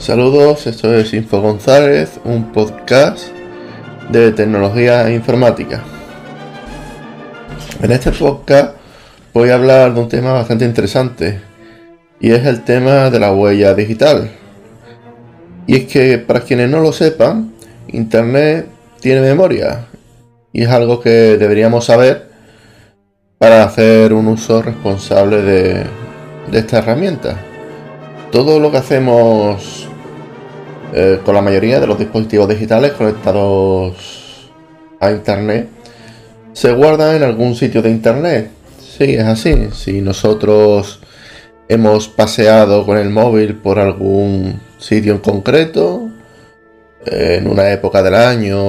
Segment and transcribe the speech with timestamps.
[0.00, 3.26] Saludos, esto es Info González, un podcast
[4.10, 5.82] de tecnología informática.
[7.82, 8.76] En este podcast
[9.34, 11.42] voy a hablar de un tema bastante interesante
[12.18, 14.30] y es el tema de la huella digital.
[15.66, 17.52] Y es que para quienes no lo sepan,
[17.88, 18.68] Internet
[19.00, 19.84] tiene memoria
[20.50, 22.30] y es algo que deberíamos saber
[23.36, 25.84] para hacer un uso responsable de,
[26.50, 27.38] de esta herramienta.
[28.32, 29.89] Todo lo que hacemos
[30.92, 34.50] eh, con la mayoría de los dispositivos digitales conectados
[35.00, 35.68] a Internet
[36.52, 38.50] se guarda en algún sitio de Internet.
[38.78, 39.68] Sí, es así.
[39.72, 41.00] Si nosotros
[41.68, 46.10] hemos paseado con el móvil por algún sitio en concreto,
[47.06, 48.60] en una época del año,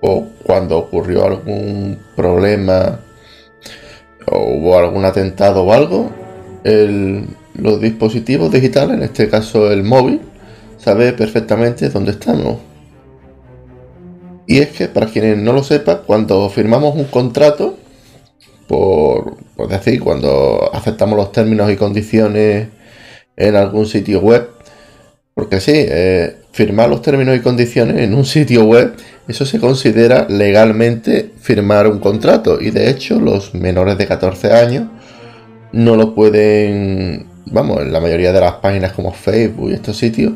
[0.00, 3.00] o cuando ocurrió algún problema
[4.26, 6.10] o hubo algún atentado o algo,
[6.62, 10.20] los dispositivos digitales, en este caso el móvil,
[10.84, 12.58] sabe perfectamente dónde estamos.
[14.46, 17.78] Y es que, para quienes no lo sepan, cuando firmamos un contrato,
[18.68, 22.68] por, decir, cuando aceptamos los términos y condiciones
[23.36, 24.50] en algún sitio web,
[25.32, 28.94] porque sí, eh, firmar los términos y condiciones en un sitio web,
[29.26, 32.60] eso se considera legalmente firmar un contrato.
[32.60, 34.84] Y de hecho, los menores de 14 años
[35.72, 40.34] no lo pueden, vamos, en la mayoría de las páginas como Facebook y estos sitios,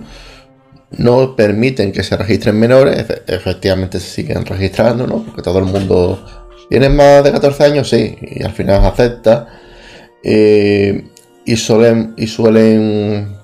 [0.91, 5.23] no permiten que se registren menores, efectivamente se siguen registrando, ¿no?
[5.25, 6.25] Porque todo el mundo
[6.71, 9.49] tiene más de 14 años, sí, y al final acepta.
[10.23, 11.05] Eh,
[11.45, 13.37] y suelen, y suelen.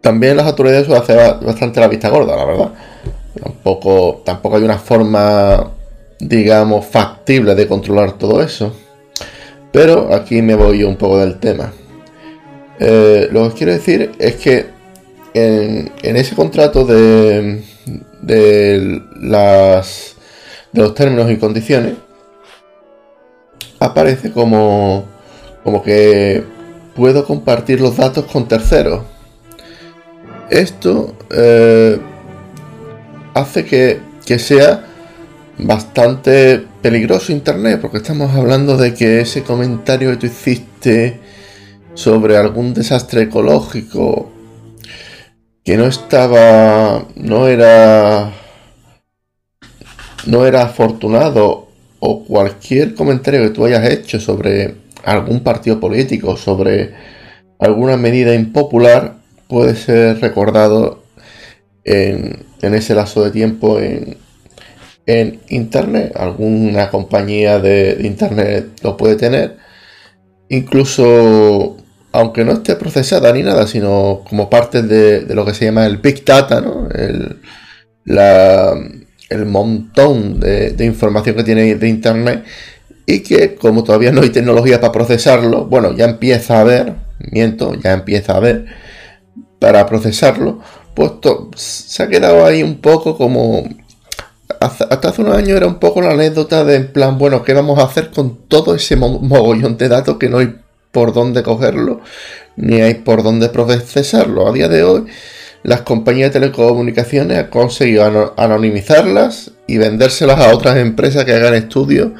[0.00, 2.72] También las autoridades suelen hacer bastante la vista gorda, la verdad.
[3.40, 5.70] Tampoco, tampoco hay una forma,
[6.18, 8.74] digamos, factible de controlar todo eso.
[9.72, 11.72] Pero aquí me voy un poco del tema.
[12.80, 14.77] Eh, lo que quiero decir es que
[15.38, 17.62] en, ese contrato de,
[20.72, 21.94] los términos y condiciones
[23.80, 25.06] aparece como,
[25.84, 26.44] que
[26.94, 29.02] puedo compartir los datos con terceros.
[30.50, 31.98] Esto eh,
[33.34, 34.84] hace que sea
[35.58, 41.20] bastante peligroso Internet, porque estamos hablando de que ese comentario que tú hiciste
[41.94, 44.30] sobre algún desastre ecológico
[45.68, 48.32] que no estaba, no era,
[50.24, 51.68] no era afortunado
[52.00, 56.94] o cualquier comentario que tú hayas hecho sobre algún partido político, sobre
[57.58, 61.02] alguna medida impopular, puede ser recordado
[61.84, 64.16] en, ese lazo de tiempo en,
[65.04, 66.16] en Internet.
[66.16, 69.58] Alguna compañía de Internet lo puede tener.
[70.48, 71.76] Incluso
[72.12, 75.98] aunque no esté procesada ni nada, sino como parte de, lo que se llama el
[75.98, 76.88] Big Data, ¿no?
[76.90, 77.38] el,
[79.28, 82.44] el montón de, información que tiene de Internet
[83.06, 86.94] y que como todavía no hay tecnología para procesarlo, bueno, ya empieza a haber,
[87.30, 88.66] miento, ya empieza a haber
[89.58, 90.60] para procesarlo,
[90.94, 91.12] pues
[91.56, 93.64] se ha quedado ahí un poco como...
[94.60, 97.78] Hasta, hace unos años era un poco la anécdota de en plan, bueno, ¿qué vamos
[97.78, 100.54] a hacer con todo ese mogollón de datos que no hay
[100.92, 102.00] por dónde cogerlo,
[102.56, 104.48] ni hay por dónde procesarlo.
[104.48, 105.06] A día de hoy,
[105.62, 112.10] las compañías de telecomunicaciones han conseguido anonimizarlas y vendérselas a otras empresas que hagan estudios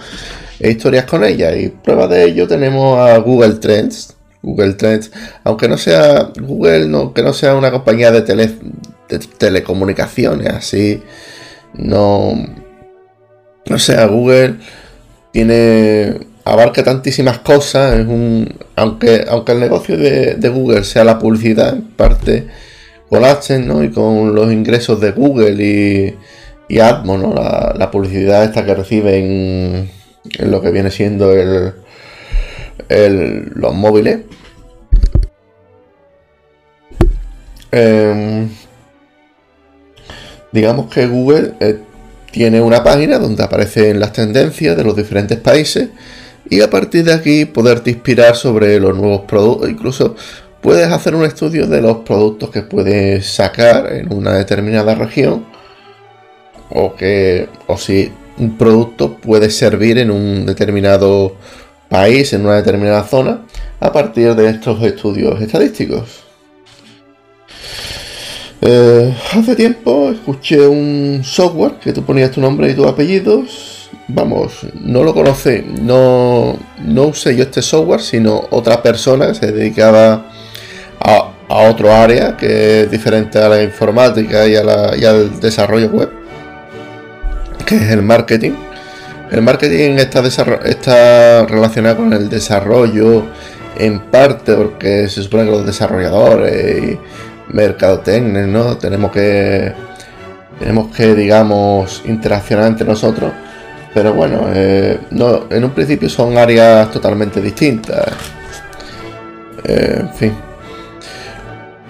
[0.61, 1.57] e historias con ellas.
[1.57, 4.15] Y prueba de ello tenemos a Google Trends.
[4.43, 5.11] Google Trends,
[5.43, 11.03] aunque no sea Google, no, que no sea una compañía de, de telecomunicaciones, así,
[11.75, 12.35] no,
[13.67, 14.57] no sea Google
[15.33, 21.75] tiene abarca tantísimas cosas, es un, aunque, aunque el negocio de, Google sea la publicidad,
[21.75, 22.47] en parte
[23.11, 23.85] con AdSense ¿no?
[23.85, 26.17] y con los ingresos de Google y,
[26.69, 27.35] y Atmo, ¿no?
[27.35, 29.91] la, publicidad esta que reciben
[30.39, 31.75] en lo que viene siendo el,
[33.55, 34.21] los móviles.
[37.71, 38.49] Em,
[40.53, 41.79] digamos que Google eh,
[42.31, 45.91] tiene una página donde aparecen las tendencias de los diferentes países
[46.51, 49.69] y a partir de aquí poderte inspirar sobre los nuevos productos.
[49.69, 50.17] Incluso
[50.61, 55.47] puedes hacer un estudio de los productos que puedes sacar en una determinada región
[56.71, 61.37] o que o si un producto puede servir en un determinado
[61.89, 63.43] país, en una determinada zona,
[63.81, 66.25] a partir de estos estudios estadísticos.
[68.61, 73.78] Eh, hace tiempo escuché un software que tú ponías tu nombre y tus apellidos
[74.09, 79.53] vamos, no lo conoce, no, no usé yo este software, sino otra persona que se
[79.53, 80.27] dedicaba
[81.01, 86.11] a a otro área que es diferente a la informática y, al desarrollo web,
[87.65, 88.53] que es el marketing.
[89.31, 90.21] El marketing está,
[90.65, 93.25] está relacionado con el desarrollo
[93.77, 96.99] en parte porque se supone que los desarrolladores y
[97.49, 98.77] mercadotecnia, ¿no?
[98.77, 99.73] Tenemos que
[100.59, 103.33] tenemos que, digamos, interaccionar entre nosotros.
[103.95, 108.07] Pero bueno, eh, no, en un principio son áreas totalmente distintas.
[109.65, 110.33] Eh, en fin.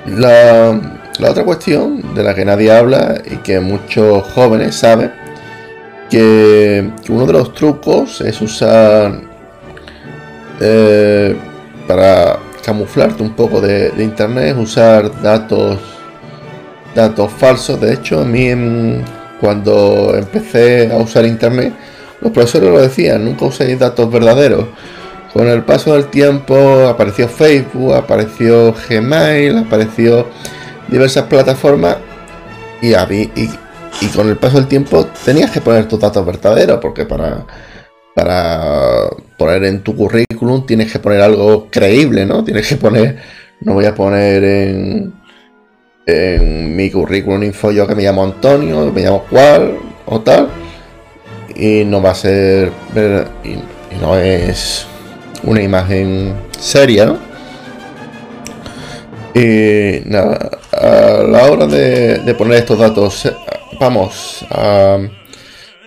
[0.07, 0.81] La,
[1.29, 5.13] otra cuestión de la que nadie habla y que muchos jóvenes saben,
[6.09, 9.21] que, uno de los trucos es usar
[10.61, 11.37] eh,
[11.87, 15.79] para camuflarte un poco de, internet, usar datos
[16.95, 17.81] datos falsos.
[17.81, 18.49] De hecho, a mí
[19.41, 21.73] cuando empecé a usar internet,
[22.21, 24.67] los profesores lo decían, nunca uséis datos verdaderos.
[25.33, 30.27] Con el paso del tiempo apareció Facebook, apareció Gmail, apareció
[30.89, 31.97] diversas plataformas
[32.81, 33.51] y, y,
[34.01, 37.45] y con el paso del tiempo tenías que poner tus datos verdaderos porque para,
[38.15, 42.43] para poner en tu currículum tienes que poner algo creíble, ¿no?
[42.43, 43.19] Tienes que poner,
[43.61, 45.15] no voy a poner en,
[46.09, 49.77] en mi currículum info yo que me llamo Antonio, me llamo cual
[50.07, 50.49] o tal
[51.55, 52.73] y no va a ser
[53.45, 54.87] y no es
[55.43, 57.19] una imagen seria, ¿no?
[59.35, 63.35] Y nada, a la hora de, poner estos datos, eh,
[63.79, 64.45] vamos,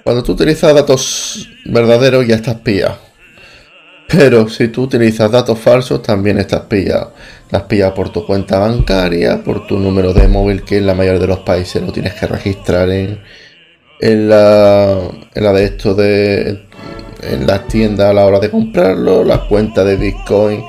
[0.04, 3.11] cuando tú utilizas datos verdaderos ya estás pillado.
[4.12, 7.14] Pero si tú utilizas datos falsos también estás pillado.
[7.46, 11.20] Estás pillado por tu cuenta bancaria, por tu número de móvil que en la mayoría
[11.20, 13.20] de los países lo tienes que registrar en,
[14.30, 14.98] la,
[15.34, 16.66] en la de esto de
[17.22, 20.64] en las tiendas a la hora de comprarlo, la cuenta de Bitcoin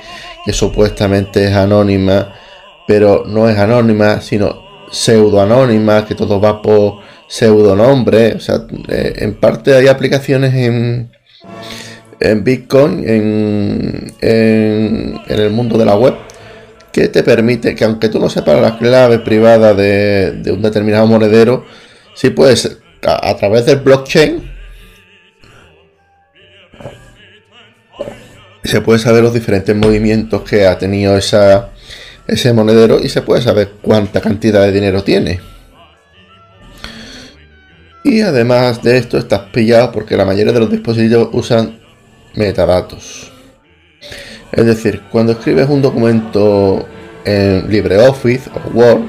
[0.44, 2.34] que supuestamente es anónima,
[2.86, 4.60] pero no es anónima, sino
[4.90, 6.98] pseudo anónima, que todo va por
[7.28, 8.34] pseudonombre.
[8.34, 11.12] O sea, eh, en parte hay aplicaciones en,
[12.30, 16.14] en Bitcoin, en, en, el mundo de la web,
[16.92, 21.06] que te permite que aunque tú no sepas la clave privada de, de un determinado
[21.06, 21.64] monedero,
[22.14, 24.52] sí puedes a través del blockchain
[28.64, 31.70] se puede saber los diferentes movimientos que ha tenido esa,
[32.26, 35.40] ese monedero y se puede saber cuánta cantidad de dinero tiene.
[38.04, 41.80] Y además de esto estás pillado porque la mayoría de los dispositivos usan
[42.34, 43.32] metadatos.
[44.52, 46.86] Es decir, cuando escribes un documento
[47.24, 49.02] en LibreOffice o Word,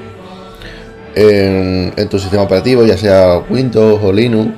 [1.16, 4.52] en, tu sistema operativo, ya sea Windows o Linux,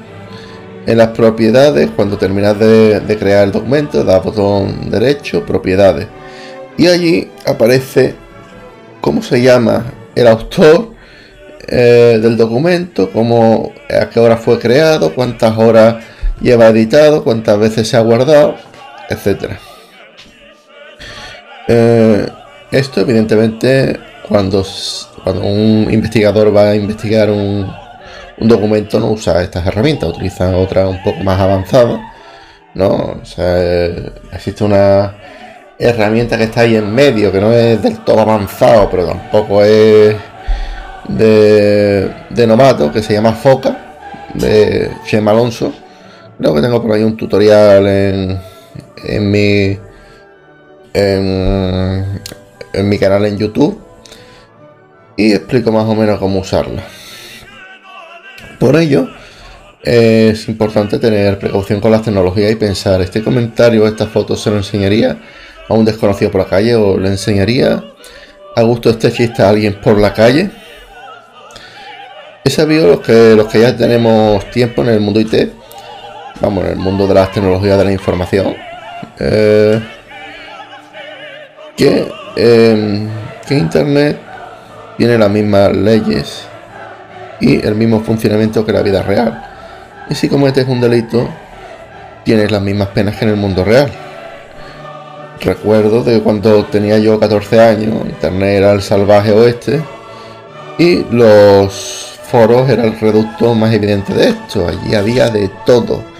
[0.85, 6.07] en las propiedades, cuando terminas de, crear el documento, das botón derecho, propiedades.
[6.77, 8.13] Y allí aparece
[9.01, 10.91] cómo se llama el autor
[11.67, 16.03] eh, del documento, cómo, a qué hora fue creado, cuántas horas
[16.41, 18.55] lleva editado, cuántas veces se ha guardado,
[19.09, 19.51] etc.
[21.67, 22.27] Eh,
[22.71, 24.65] esto evidentemente cuando,
[25.23, 27.71] cuando un investigador va a investigar un,
[28.37, 31.99] un documento no usa estas herramientas, utiliza otras un poco más avanzadas,
[32.73, 33.21] ¿no?
[33.23, 33.87] Sea,
[34.33, 35.15] existe una
[35.77, 40.15] herramienta que está ahí en medio, que no es del todo avanzado, pero tampoco es
[41.07, 43.77] de, de que se llama Foca,
[44.33, 45.73] de Chema Alonso.
[46.37, 48.39] Creo que tengo por ahí un tutorial en,
[49.05, 49.77] en mi
[50.93, 52.21] en,
[52.73, 53.79] en mi canal en YouTube
[55.17, 56.83] y explico más o menos cómo usarla.
[58.59, 59.09] Por ello,
[59.83, 64.57] es importante tener precaución con las tecnologías y pensar, ¿este comentario, esta foto se lo
[64.57, 65.21] enseñaría
[65.67, 67.83] a un desconocido por la calle o le enseñaría
[68.55, 70.49] a gusto este chiste a alguien por la calle?
[72.43, 75.51] He sabido los que, los que ya tenemos tiempo en el mundo IT,
[76.41, 78.55] vamos, en el mundo de las tecnologías de la información,
[79.19, 79.81] eh,
[81.75, 83.07] que, eh,
[83.47, 84.19] que Internet
[84.97, 86.45] tiene las mismas leyes
[87.39, 89.43] y el mismo funcionamiento que la vida real.
[90.09, 91.27] Y si cometes un delito,
[92.23, 93.91] tienes las mismas penas que en el mundo real.
[95.41, 99.81] Recuerdo de cuando tenía yo 14 años, Internet era el salvaje oeste
[100.77, 104.67] y los foros era el reducto más evidente de esto.
[104.67, 106.14] Allí había de todo.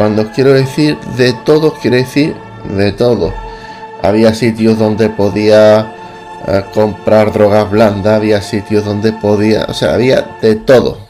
[0.00, 2.34] Cuando quiero decir de todo, quiere decir
[2.74, 3.34] de todo.
[4.00, 5.94] Había sitios donde podía
[6.72, 11.06] comprar drogas blandas, había sitios donde podía, o sea, había de todo,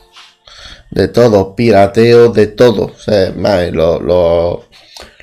[0.90, 2.90] de todo, pirateo, de todo.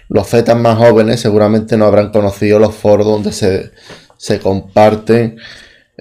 [0.08, 3.74] Los zetas más jóvenes seguramente no habrán conocido los foros donde se,
[4.16, 5.40] se comparten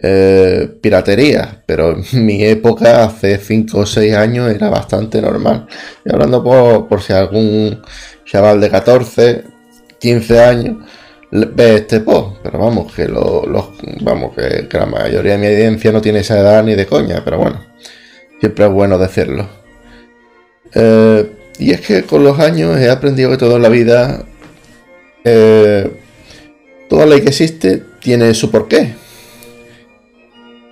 [0.02, 5.66] eh, piratería, pero en mi época, hace 5 o 6 años, era bastante normal.
[6.04, 6.42] Y hablando
[6.88, 7.82] por, si algún
[8.24, 9.44] chaval de 14,
[9.98, 10.76] 15 años
[11.30, 16.62] ve este post, pero vamos, que la mayoría de mi audiencia no tiene esa edad
[16.62, 17.60] ni de coña, pero bueno,
[18.40, 19.48] siempre es bueno decirlo.
[20.74, 24.24] Eh, y es que con los años he aprendido que toda la vida,
[25.24, 25.90] eh,
[26.88, 28.94] toda ley que existe tiene su porqué.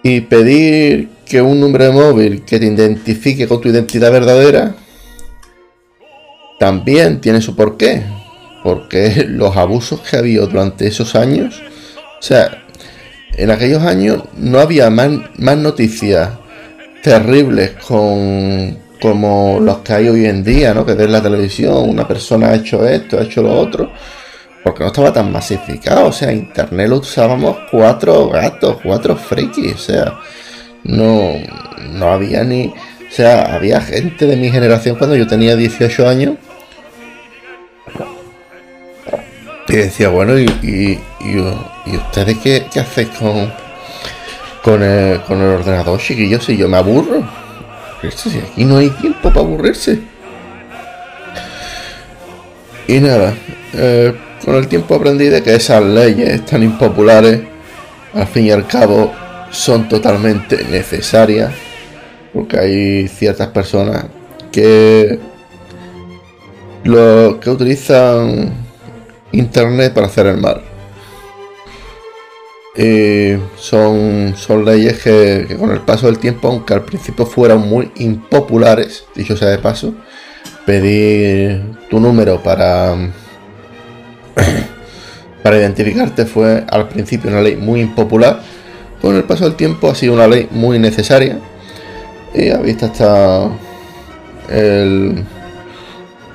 [0.04, 4.76] Y pedir que un número de móvil que te identifique con tu identidad verdadera
[6.60, 8.02] también tiene su porqué.
[8.62, 11.60] Porque los abusos que ha habido durante esos años,
[12.20, 12.64] o sea,
[13.36, 16.30] en aquellos años no había más, más noticias
[17.02, 20.86] terribles con, como los que hay hoy en día, ¿no?
[20.86, 23.92] Que ves la televisión, una persona ha hecho esto, ha hecho lo otro,
[24.64, 29.78] porque no estaba tan masificado, o sea, internet lo usábamos cuatro gatos, cuatro frikis, o
[29.78, 30.18] sea,
[30.82, 31.34] no,
[31.92, 36.34] no había ni, o sea, había gente de mi generación cuando yo tenía 18 años
[39.68, 40.98] y decía, bueno, ¿y,
[41.86, 43.52] ustedes qué, qué hacéis con,
[44.62, 46.44] con, el, con el ordenador, chiquillos?
[46.44, 47.24] Si yo me aburro
[48.08, 50.00] aquí no hay tiempo para aburrirse.
[52.86, 53.34] Y nada,
[53.72, 57.40] eh, con el tiempo aprendí de que esas leyes tan impopulares,
[58.12, 59.12] al fin y al cabo,
[59.50, 61.52] son totalmente necesarias.
[62.32, 64.06] Porque hay ciertas personas
[64.50, 65.18] que
[66.84, 68.52] lo que utilizan
[69.32, 70.62] internet para hacer el mal.
[73.56, 79.04] Son, son leyes que, con el paso del tiempo, aunque al principio fueran muy impopulares,
[79.14, 79.94] dicho sea de paso,
[80.66, 82.96] pedir tu número para,
[85.42, 88.40] para identificarte fue al principio una ley muy impopular.
[89.00, 91.38] Con el paso del tiempo ha sido una ley muy necesaria.
[92.34, 93.48] Y ha visto hasta
[94.48, 95.24] el,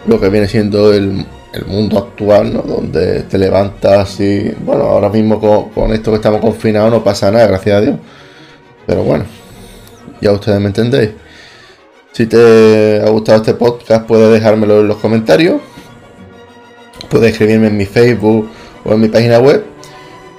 [0.07, 1.25] lo que viene siendo el
[1.65, 2.61] mundo actual, ¿no?
[2.61, 5.39] Donde te levantas y, bueno, ahora mismo
[5.73, 7.95] con, esto que estamos confinados no pasa nada, gracias a Dios.
[8.85, 9.25] Pero bueno,
[10.21, 11.11] ya ustedes me entendéis.
[12.11, 15.61] Si te ha gustado este podcast, puedes dejármelo en los comentarios.
[17.09, 18.49] Puedes escribirme en mi Facebook
[18.83, 19.65] o en mi página web.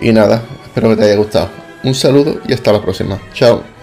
[0.01, 1.51] Y nada, espero que te haya gustado.
[1.83, 3.21] Un saludo y hasta la próxima.
[3.33, 3.80] Chao.